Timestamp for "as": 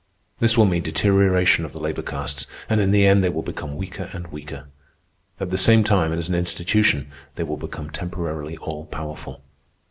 6.11-6.27